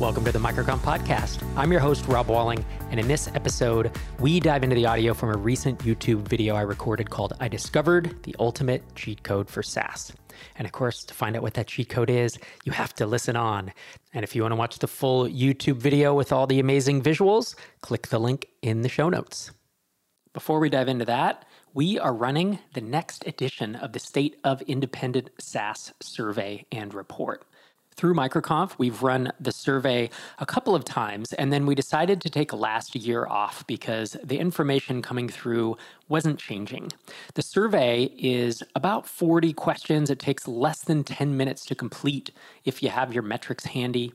[0.00, 1.40] Welcome to the MicroConf Podcast.
[1.56, 5.28] I'm your host, Rob Walling, and in this episode, we dive into the audio from
[5.28, 10.12] a recent YouTube video I recorded called I Discovered the Ultimate Cheat Code for SaaS.
[10.56, 13.36] And of course, to find out what that cheat code is, you have to listen
[13.36, 13.72] on.
[14.12, 17.54] And if you want to watch the full YouTube video with all the amazing visuals,
[17.80, 19.52] click the link in the show notes.
[20.32, 24.60] Before we dive into that, we are running the next edition of the State of
[24.62, 27.46] Independent SaaS survey and report
[27.96, 32.30] through MicroConf, we've run the survey a couple of times, and then we decided to
[32.30, 35.76] take last year off because the information coming through
[36.08, 36.92] wasn't changing.
[37.34, 40.10] The survey is about 40 questions.
[40.10, 42.30] It takes less than 10 minutes to complete
[42.64, 44.12] if you have your metrics handy.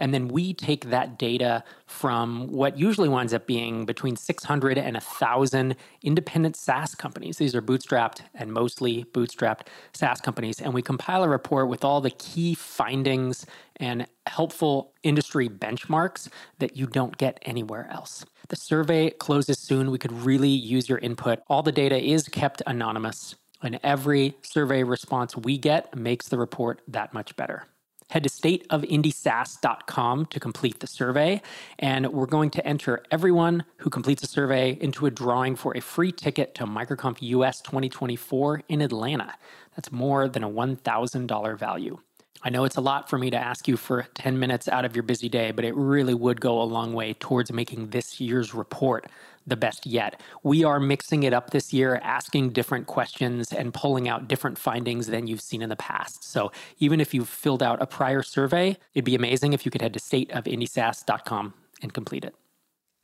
[0.00, 4.94] And then we take that data from what usually winds up being between 600 and
[4.94, 7.36] 1,000 independent SaaS companies.
[7.36, 10.58] These are bootstrapped and mostly bootstrapped SaaS companies.
[10.60, 13.44] And we compile a report with all the key findings
[13.76, 18.24] and helpful industry benchmarks that you don't get anywhere else.
[18.48, 19.90] The survey closes soon.
[19.90, 21.40] We could really use your input.
[21.48, 26.80] All the data is kept anonymous, and every survey response we get makes the report
[26.88, 27.66] that much better
[28.10, 31.40] head to stateofindysaas.com to complete the survey.
[31.78, 35.80] And we're going to enter everyone who completes the survey into a drawing for a
[35.80, 39.34] free ticket to MicroConf US 2024 in Atlanta.
[39.76, 41.98] That's more than a $1,000 value.
[42.42, 44.96] I know it's a lot for me to ask you for 10 minutes out of
[44.96, 48.54] your busy day, but it really would go a long way towards making this year's
[48.54, 49.10] report
[49.46, 50.20] the best yet.
[50.42, 55.06] We are mixing it up this year, asking different questions and pulling out different findings
[55.06, 56.24] than you've seen in the past.
[56.24, 59.82] So even if you've filled out a prior survey, it'd be amazing if you could
[59.82, 62.34] head to stateofindysaas.com and complete it.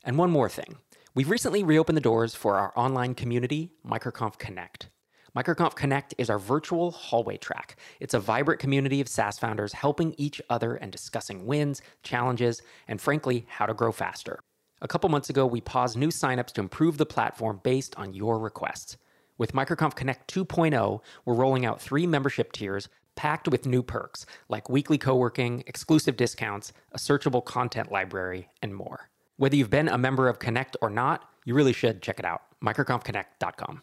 [0.04, 0.76] And one more thing.
[1.14, 4.88] We've recently reopened the doors for our online community, MicroConf Connect.
[5.36, 7.76] MicroConf Connect is our virtual hallway track.
[8.00, 12.98] It's a vibrant community of SaaS founders helping each other and discussing wins, challenges, and
[12.98, 14.40] frankly, how to grow faster.
[14.80, 18.38] A couple months ago, we paused new signups to improve the platform based on your
[18.38, 18.96] requests.
[19.36, 24.70] With MicroConf Connect 2.0, we're rolling out three membership tiers packed with new perks like
[24.70, 29.10] weekly co working, exclusive discounts, a searchable content library, and more.
[29.36, 32.40] Whether you've been a member of Connect or not, you really should check it out.
[32.64, 33.82] MicroConfConnect.com.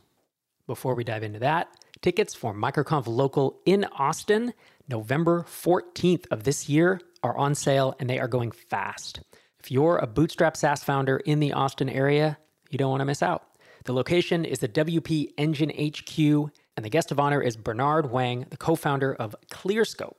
[0.65, 1.67] Before we dive into that,
[2.01, 4.53] tickets for MicroConf Local in Austin,
[4.87, 9.19] November 14th of this year, are on sale and they are going fast.
[9.59, 12.37] If you're a bootstrap SaaS founder in the Austin area,
[12.69, 13.43] you don't want to miss out.
[13.83, 16.17] The location is the WP Engine HQ,
[16.77, 20.15] and the guest of honor is Bernard Huang, the co founder of ClearScope.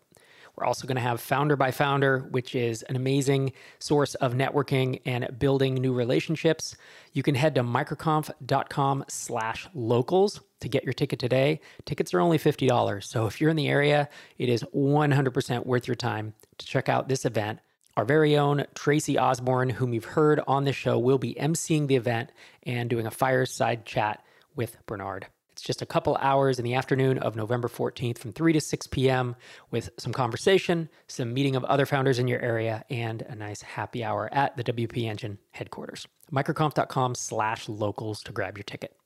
[0.57, 5.01] We're also going to have Founder by Founder, which is an amazing source of networking
[5.05, 6.77] and building new relationships.
[7.13, 11.61] You can head to microconf.com slash locals to get your ticket today.
[11.85, 13.03] Tickets are only $50.
[13.03, 17.09] So if you're in the area, it is 100% worth your time to check out
[17.09, 17.59] this event.
[17.97, 21.97] Our very own Tracy Osborn, whom you've heard on the show, will be emceeing the
[21.97, 22.31] event
[22.65, 24.25] and doing a fireside chat
[24.57, 25.27] with Bernard.
[25.55, 28.89] It's just a couple hours in the afternoon of November 14th from 3 to 6
[28.89, 29.37] p.m.
[29.71, 34.03] with some conversation, some meeting of other founders in your area, and a nice happy
[34.03, 36.09] hour at the WP Engine headquarters.
[36.33, 38.97] Microconf.com slash locals to grab your ticket.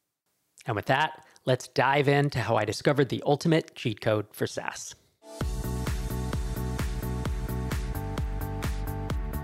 [0.64, 4.94] And with that, let's dive into how I discovered the ultimate cheat code for SaaS.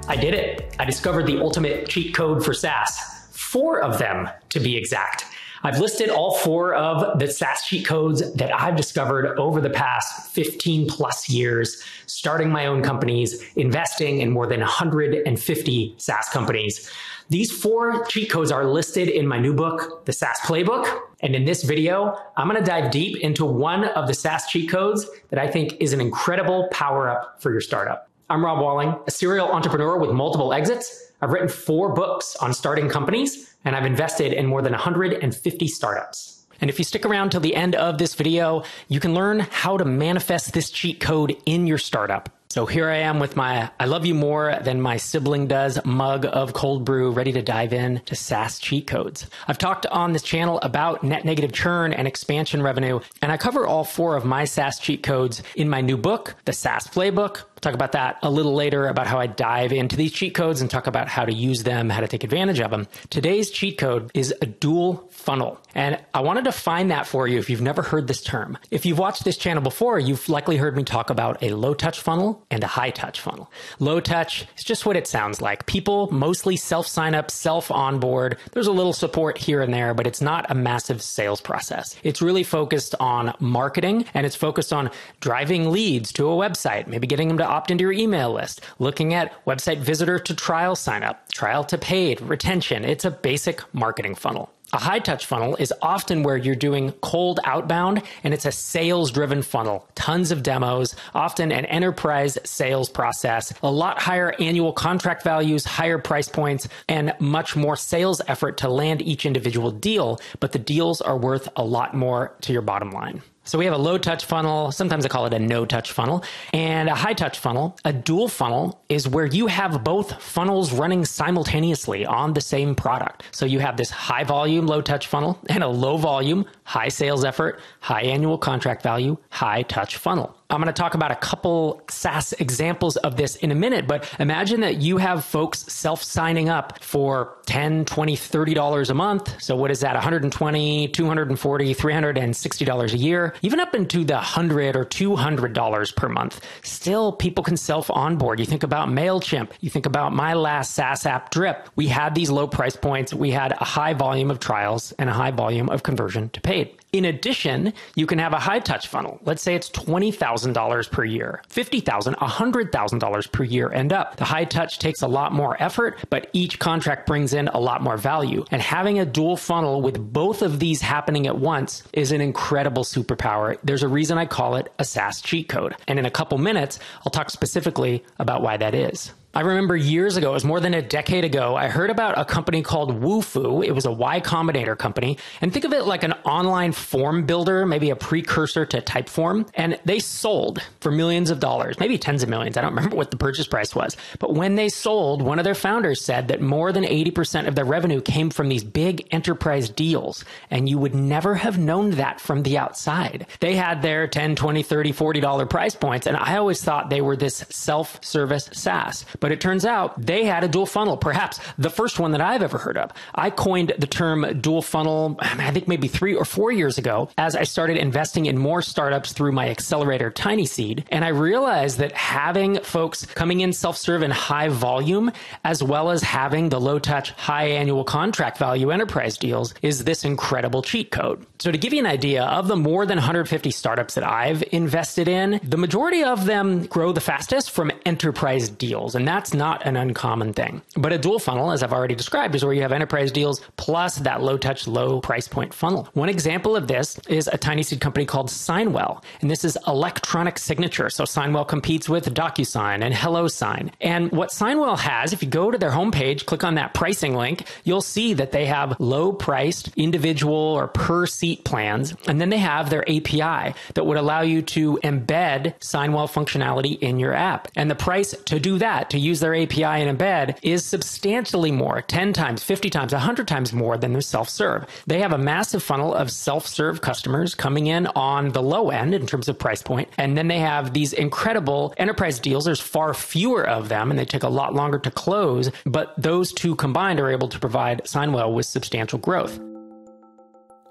[0.09, 0.75] I did it.
[0.79, 2.99] I discovered the ultimate cheat code for SaaS.
[3.31, 5.27] Four of them, to be exact.
[5.67, 10.31] I've listed all four of the SaaS cheat codes that I've discovered over the past
[10.33, 16.91] 15 plus years, starting my own companies, investing in more than 150 SaaS companies.
[17.31, 21.01] These four cheat codes are listed in my new book, The SaaS Playbook.
[21.21, 24.69] And in this video, I'm going to dive deep into one of the SaaS cheat
[24.69, 28.11] codes that I think is an incredible power up for your startup.
[28.29, 31.13] I'm Rob Walling, a serial entrepreneur with multiple exits.
[31.23, 36.47] I've written four books on starting companies, and I've invested in more than 150 startups.
[36.61, 39.77] And if you stick around till the end of this video, you can learn how
[39.77, 42.29] to manifest this cheat code in your startup.
[42.55, 46.25] So here I am with my I love you more than my sibling does mug
[46.25, 49.27] of cold brew ready to dive in to SaaS cheat codes.
[49.49, 53.67] I've talked on this channel about net negative churn and expansion revenue, and I cover
[53.67, 57.43] all four of my SaaS cheat codes in my new book, The SaaS Playbook.
[57.65, 60.71] Talk about that a little later about how I dive into these cheat codes and
[60.71, 62.87] talk about how to use them, how to take advantage of them.
[63.09, 65.59] Today's cheat code is a dual funnel.
[65.75, 68.59] And I wanted to find that for you if you've never heard this term.
[68.71, 72.01] If you've watched this channel before, you've likely heard me talk about a low touch
[72.01, 73.51] funnel and a high touch funnel.
[73.79, 75.65] Low touch is just what it sounds like.
[75.65, 78.37] People mostly self sign up, self onboard.
[78.53, 81.97] There's a little support here and there, but it's not a massive sales process.
[82.03, 84.91] It's really focused on marketing and it's focused on
[85.21, 89.15] driving leads to a website, maybe getting them to opt into your email list, looking
[89.15, 92.85] at website visitor to trial sign up, trial to paid, retention.
[92.85, 94.51] It's a basic marketing funnel.
[94.73, 99.13] A high touch funnel is often where you're doing cold outbound and it's a sales
[99.13, 99.89] driven funnel.
[99.95, 105.99] Tons of demos, often an enterprise sales process, a lot higher annual contract values, higher
[105.99, 110.19] price points, and much more sales effort to land each individual deal.
[110.41, 113.23] But the deals are worth a lot more to your bottom line.
[113.47, 114.73] So we have a low touch funnel.
[114.73, 116.25] Sometimes I call it a no touch funnel
[116.55, 117.77] and a high touch funnel.
[117.85, 123.23] A dual funnel is where you have both funnels running simultaneously on the same product.
[123.33, 127.23] So you have this high volume, low touch funnel and a low volume, high sales
[127.23, 130.35] effort, high annual contract value, high touch funnel.
[130.55, 134.09] I'm going to talk about a couple SaaS examples of this in a minute, but
[134.19, 139.43] imagine that you have folks self signing up for 10, 20, 30 dollars a month.
[139.43, 139.95] So what is that?
[139.95, 146.09] 120, 240, 360 dollars a year, even up into the 100 or 200 dollars per
[146.09, 146.41] month.
[146.63, 148.39] Still people can self onboard.
[148.41, 151.69] You think about Mailchimp, you think about my last SaaS app Drip.
[151.77, 155.13] We had these low price points, we had a high volume of trials and a
[155.13, 156.77] high volume of conversion to paid.
[156.95, 159.19] In addition, you can have a high touch funnel.
[159.25, 164.15] Let's say it's $20,000 per year, $50,000, $100,000 per year and up.
[164.15, 167.83] The high touch takes a lot more effort, but each contract brings in a lot
[167.83, 168.45] more value.
[168.53, 172.85] And having a dual funnel with both of these happening at once is an incredible
[172.85, 173.59] superpower.
[173.65, 175.75] There's a reason I call it a SaaS cheat code.
[175.89, 179.13] And in a couple minutes, I'll talk specifically about why that is.
[179.37, 182.25] I remember years ago, it was more than a decade ago, I heard about a
[182.25, 183.67] company called Wufoo.
[183.67, 185.19] It was a Y Combinator company.
[185.41, 189.49] And think of it like an online form builder, maybe a precursor to Typeform.
[189.55, 192.57] And they sold for millions of dollars, maybe tens of millions.
[192.57, 193.97] I don't remember what the purchase price was.
[194.21, 197.65] But when they sold, one of their founders said that more than 80% of their
[197.65, 200.25] revenue came from these big enterprise deals.
[200.49, 203.27] And you would never have known that from the outside.
[203.41, 206.07] They had their 10, 20, 30, 40 dollar price points.
[206.07, 209.05] And I always thought they were this self-service SaaS.
[209.25, 212.43] But it turns out they had a dual funnel, perhaps the first one that I've
[212.43, 212.91] ever heard of.
[213.15, 217.09] I coined the term dual funnel, um, I think maybe three or four years ago
[217.17, 220.85] as I started investing in more startups through my accelerator Tiny Seed.
[220.91, 225.11] And I realized that having folks coming in self serve in high volume,
[225.43, 230.05] as well as having the low touch, high annual contract value enterprise deals is this
[230.05, 231.25] incredible cheat code.
[231.39, 235.09] So to give you an idea of the more than 150 startups that I've invested
[235.09, 238.95] in, the majority of them grow the fastest from enterprise deals.
[238.95, 240.61] And that's not an uncommon thing.
[240.77, 243.95] But a dual funnel, as I've already described, is where you have enterprise deals plus
[243.99, 245.89] that low touch, low price point funnel.
[245.93, 249.05] One example of this is a tiny seed company called Signwell.
[249.21, 250.91] And this is electronic signature.
[250.91, 253.71] So Signwell competes with DocuSign and HelloSign.
[253.81, 257.47] And what Signwell has, if you go to their homepage, click on that pricing link,
[257.63, 261.95] you'll see that they have low priced individual or per seat plans.
[262.09, 266.99] And then they have their API that would allow you to embed Signwell functionality in
[266.99, 267.47] your app.
[267.55, 271.83] And the price to do that, to use their API and embed is substantially more
[271.83, 274.67] 10 times, 50 times, 100 times more than their self serve.
[274.87, 278.95] They have a massive funnel of self serve customers coming in on the low end
[278.95, 279.89] in terms of price point.
[279.99, 282.45] And then they have these incredible enterprise deals.
[282.45, 285.51] There's far fewer of them and they take a lot longer to close.
[285.67, 289.39] But those two combined are able to provide Signwell with substantial growth.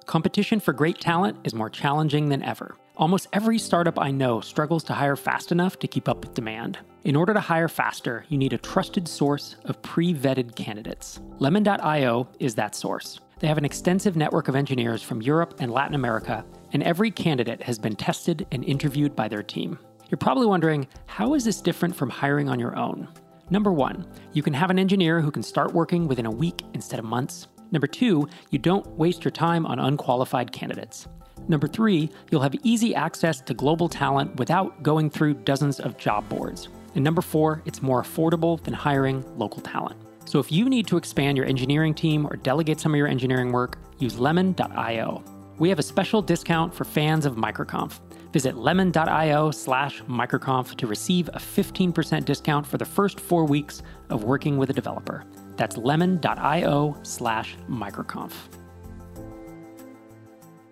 [0.05, 2.75] Competition for great talent is more challenging than ever.
[2.95, 6.77] Almost every startup I know struggles to hire fast enough to keep up with demand.
[7.03, 11.19] In order to hire faster, you need a trusted source of pre vetted candidates.
[11.39, 13.19] Lemon.io is that source.
[13.39, 17.63] They have an extensive network of engineers from Europe and Latin America, and every candidate
[17.63, 19.79] has been tested and interviewed by their team.
[20.09, 23.07] You're probably wondering how is this different from hiring on your own?
[23.49, 26.99] Number one, you can have an engineer who can start working within a week instead
[26.99, 27.47] of months.
[27.71, 31.07] Number two, you don't waste your time on unqualified candidates.
[31.47, 36.27] Number three, you'll have easy access to global talent without going through dozens of job
[36.29, 36.69] boards.
[36.95, 39.99] And number four, it's more affordable than hiring local talent.
[40.25, 43.51] So if you need to expand your engineering team or delegate some of your engineering
[43.51, 45.23] work, use lemon.io.
[45.59, 47.99] We have a special discount for fans of MicroConf.
[48.31, 54.23] Visit lemon.io slash microconf to receive a 15% discount for the first four weeks of
[54.23, 55.23] working with a developer.
[55.55, 58.33] That's lemon.io slash microconf.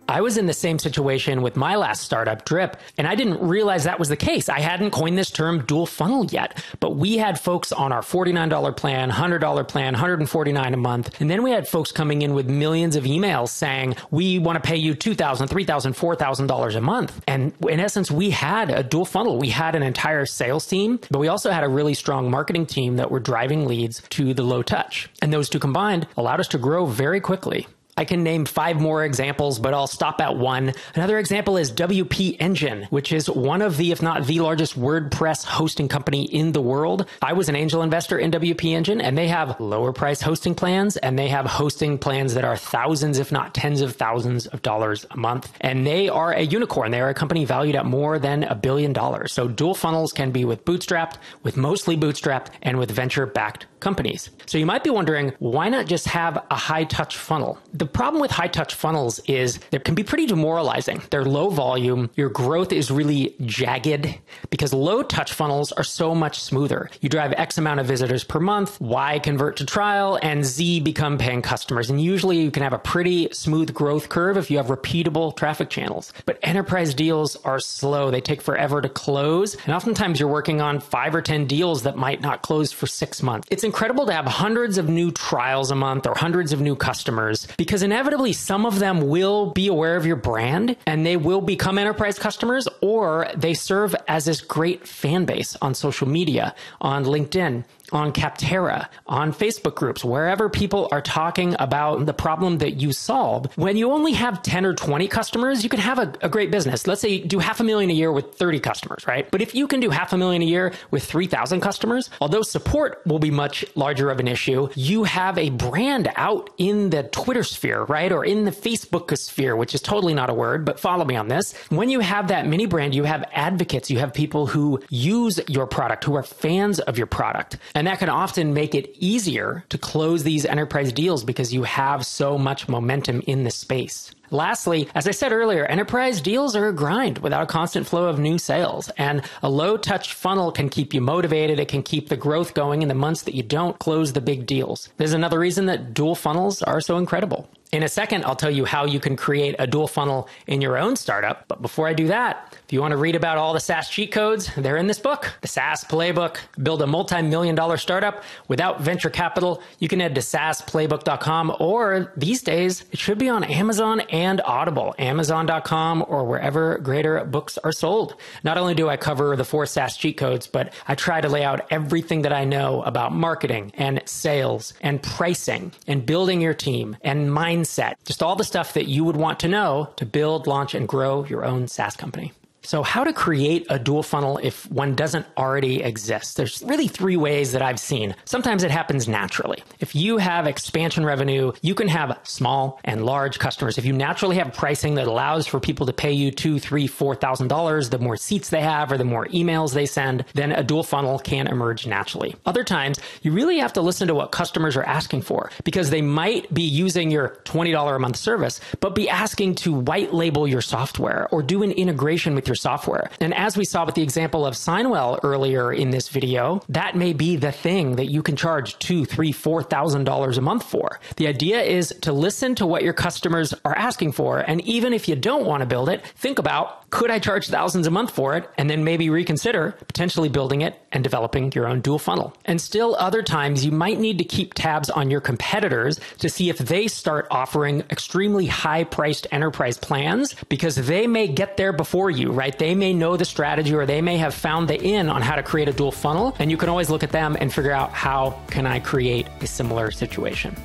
[0.08, 3.86] I was in the same situation with my last startup, Drip, and I didn't realize
[3.86, 4.50] that was the case.
[4.50, 8.76] I hadn't coined this term dual funnel yet, but we had folks on our $49
[8.76, 12.98] plan, $100 plan, 149 a month, and then we had folks coming in with millions
[12.98, 17.80] of emails saying, "We want to pay you $2,000, $3,000, $4,000 a month." And in
[17.80, 19.38] essence, we had a dual funnel.
[19.38, 22.98] We had an entire sales team, but we also had a really strong marketing team
[22.98, 25.10] that were driving leads to the low touch.
[25.22, 27.68] And those two combined allowed us to grow very quickly.
[28.02, 30.74] I can name five more examples, but I'll stop at one.
[30.96, 35.46] Another example is WP Engine, which is one of the, if not the largest WordPress
[35.46, 37.06] hosting company in the world.
[37.22, 40.98] I was an angel investor in WP Engine and they have lower price hosting plans
[40.98, 45.06] and they have hosting plans that are thousands, if not tens of thousands of dollars
[45.12, 45.54] a month.
[45.62, 46.90] And they are a unicorn.
[46.90, 49.32] They are a company valued at more than a billion dollars.
[49.32, 54.32] So dual funnels can be with bootstrapped, with mostly bootstrapped, and with venture backed companies.
[54.48, 57.60] So you might be wondering, why not just have a high touch funnel?
[57.74, 61.02] The problem with high touch funnels is they can be pretty demoralizing.
[61.10, 62.10] They're low volume.
[62.16, 64.20] Your growth is really jagged
[64.50, 66.90] because low touch funnels are so much smoother.
[67.02, 71.18] You drive X amount of visitors per month, Y convert to trial, and Z become
[71.18, 71.90] paying customers.
[71.90, 75.70] And usually you can have a pretty smooth growth curve if you have repeatable traffic
[75.70, 76.14] channels.
[76.26, 78.12] But enterprise deals are slow.
[78.12, 79.56] They take forever to close.
[79.66, 83.24] And oftentimes you're working on five or 10 deals that might not close for six
[83.24, 83.48] months.
[83.52, 87.48] It's incredible to have hundreds of new trials a month or hundreds of new customers
[87.58, 91.78] because inevitably some of them will be aware of your brand and they will become
[91.78, 97.64] enterprise customers or they serve as this great fan base on social media, on LinkedIn,
[97.92, 103.48] on Capterra, on Facebook groups, wherever people are talking about the problem that you solve.
[103.58, 106.88] When you only have 10 or 20 customers, you can have a, a, great business.
[106.88, 109.30] Let's say do half a million a year with 30 customers, right?
[109.30, 113.02] But if you can do half a million a year with 3,000 customers, although support
[113.06, 117.44] will be much larger of an issue, you have a brand out in the Twitter
[117.44, 118.12] sphere, right?
[118.12, 121.28] Or in the Facebook sphere, which is totally not a word, but follow me on
[121.28, 121.54] this.
[121.70, 125.68] When you have that mini brand, you have advocates, you have people who use your
[125.68, 127.58] product, who are fans of your product.
[127.76, 132.06] And that can often make it easier to close these enterprise deals because you have
[132.06, 134.12] so much momentum in the space.
[134.32, 138.18] Lastly, as I said earlier, enterprise deals are a grind without a constant flow of
[138.18, 138.90] new sales.
[138.98, 141.60] And a low touch funnel can keep you motivated.
[141.60, 144.46] It can keep the growth going in the months that you don't close the big
[144.46, 144.90] deals.
[144.96, 147.50] There's another reason that dual funnels are so incredible.
[147.72, 150.78] In a second, I'll tell you how you can create a dual funnel in your
[150.78, 151.46] own startup.
[151.48, 154.12] But before I do that, if you want to read about all the SaaS cheat
[154.12, 156.36] codes, they're in this book, The SaaS Playbook.
[156.62, 159.64] Build a multi million dollar startup without venture capital.
[159.80, 164.94] You can head to SaaSplaybook.com or these days, it should be on Amazon and Audible,
[165.00, 168.16] Amazon.com or wherever greater books are sold.
[168.44, 171.46] Not only do I cover the four SaaS cheat codes, but I try to lay
[171.46, 176.98] out everything that I know about marketing and sales and pricing and building your team
[177.02, 180.48] and mindset mindset, just all the stuff that you would want to know to build,
[180.48, 182.34] launch, and grow your own SaaS company.
[182.64, 186.38] So, how to create a dual funnel if one doesn't already exist?
[186.38, 188.16] There's really three ways that I've seen.
[188.26, 189.64] Sometimes it happens naturally.
[189.80, 193.80] If you have expansion revenue, you can have small and large customers.
[193.80, 197.16] If you naturally have pricing that allows for people to pay you two, three, four
[197.16, 200.64] thousand dollars, the more seats they have or the more emails they send, then a
[200.64, 202.36] dual funnel can emerge naturally.
[202.46, 206.04] Other times, you really have to listen to what customers are asking for because they
[206.04, 210.62] might be using your $20 a month service, but be asking to white label your
[210.62, 213.10] software or do an integration with your software.
[213.22, 217.14] And as we saw with the example of Signwell earlier in this video, that may
[217.14, 221.00] be the thing that you can charge two, three, four thousand dollars a month for.
[221.16, 224.40] The idea is to listen to what your customers are asking for.
[224.40, 227.88] And even if you don't want to build it, think about could I charge thousands
[227.88, 228.50] a month for it?
[228.58, 232.36] And then maybe reconsider potentially building it and developing your own dual funnel.
[232.46, 236.50] And still other times you might need to keep tabs on your competitors to see
[236.50, 242.12] if they start offering extremely high priced enterprise plans because they may get there before
[242.12, 242.58] you, right?
[242.60, 245.44] They may know the strategy or they may have found the in on how to
[245.44, 246.36] create a dual funnel.
[246.40, 249.48] And you can always look at them and figure out how can I create a
[249.48, 250.56] similar situation.